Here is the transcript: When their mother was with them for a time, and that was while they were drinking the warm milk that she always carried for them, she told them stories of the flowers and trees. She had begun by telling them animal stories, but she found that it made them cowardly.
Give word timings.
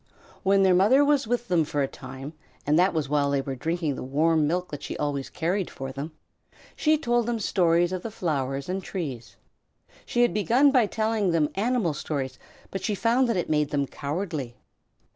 When 0.41 0.63
their 0.63 0.73
mother 0.73 1.05
was 1.05 1.27
with 1.27 1.47
them 1.47 1.63
for 1.63 1.83
a 1.83 1.87
time, 1.87 2.33
and 2.65 2.79
that 2.79 2.91
was 2.91 3.07
while 3.07 3.29
they 3.29 3.41
were 3.41 3.53
drinking 3.53 3.93
the 3.93 4.01
warm 4.03 4.47
milk 4.47 4.71
that 4.71 4.81
she 4.81 4.97
always 4.97 5.29
carried 5.29 5.69
for 5.69 5.91
them, 5.91 6.11
she 6.75 6.97
told 6.97 7.27
them 7.27 7.37
stories 7.37 7.91
of 7.91 8.01
the 8.01 8.09
flowers 8.09 8.67
and 8.67 8.83
trees. 8.83 9.35
She 10.03 10.23
had 10.23 10.33
begun 10.33 10.71
by 10.71 10.87
telling 10.87 11.29
them 11.29 11.49
animal 11.53 11.93
stories, 11.93 12.39
but 12.71 12.83
she 12.83 12.95
found 12.95 13.29
that 13.29 13.37
it 13.37 13.47
made 13.47 13.69
them 13.69 13.85
cowardly. 13.85 14.57